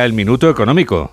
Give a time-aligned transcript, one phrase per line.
[0.00, 1.12] el minuto económico.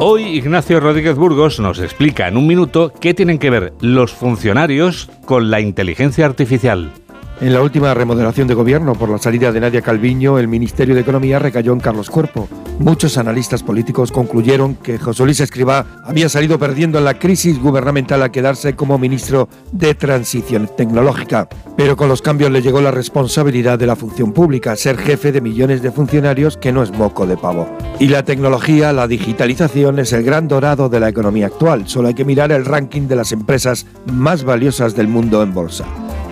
[0.00, 5.08] Hoy Ignacio Rodríguez Burgos nos explica en un minuto qué tienen que ver los funcionarios
[5.24, 6.90] con la inteligencia artificial.
[7.42, 11.00] En la última remodelación de gobierno por la salida de Nadia Calviño, el Ministerio de
[11.00, 12.48] Economía recayó en Carlos Cuerpo.
[12.78, 18.22] Muchos analistas políticos concluyeron que José Luis Escribá había salido perdiendo en la crisis gubernamental
[18.22, 21.48] al quedarse como ministro de Transición Tecnológica.
[21.76, 25.40] Pero con los cambios le llegó la responsabilidad de la función pública, ser jefe de
[25.40, 27.66] millones de funcionarios que no es moco de pavo.
[27.98, 31.88] Y la tecnología, la digitalización es el gran dorado de la economía actual.
[31.88, 35.84] Solo hay que mirar el ranking de las empresas más valiosas del mundo en bolsa.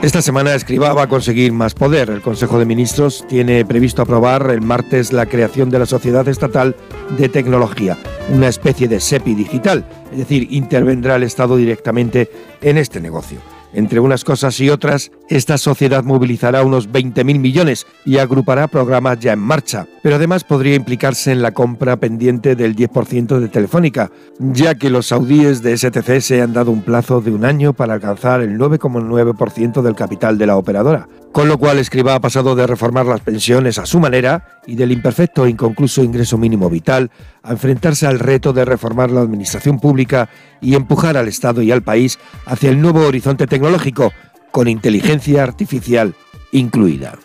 [0.03, 2.09] Esta semana Escribá va a conseguir más poder.
[2.09, 6.75] El Consejo de Ministros tiene previsto aprobar el martes la creación de la Sociedad Estatal
[7.19, 7.99] de Tecnología,
[8.31, 12.31] una especie de SEPI digital, es decir, intervendrá el Estado directamente
[12.63, 13.41] en este negocio.
[13.73, 19.33] Entre unas cosas y otras, esta sociedad movilizará unos 20.000 millones y agrupará programas ya
[19.33, 24.75] en marcha, pero además podría implicarse en la compra pendiente del 10% de Telefónica, ya
[24.75, 28.41] que los saudíes de STC se han dado un plazo de un año para alcanzar
[28.41, 31.09] el 9,9% del capital de la operadora.
[31.33, 34.91] Con lo cual Escriba ha pasado de reformar las pensiones a su manera y del
[34.91, 40.29] imperfecto e inconcluso ingreso mínimo vital a enfrentarse al reto de reformar la administración pública
[40.61, 44.13] y empujar al Estado y al país hacia el nuevo horizonte tecnológico
[44.51, 46.15] con inteligencia artificial
[46.53, 47.19] incluida.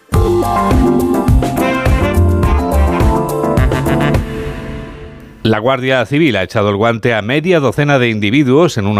[5.45, 8.93] La Guardia Civil ha echado el guante a media docena de individuos en una